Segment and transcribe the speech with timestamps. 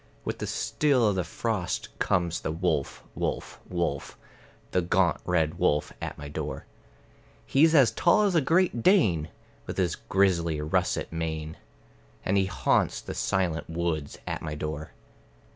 [0.25, 4.17] With the still of the frost comes the wolf, wolf, wolf,
[4.71, 6.65] The gaunt red wolf at my door.
[7.45, 9.29] He's as tall as a Great Dane,
[9.67, 11.55] with his grizzly russet mane;
[12.25, 14.89] And he haunts the silent woods at my door.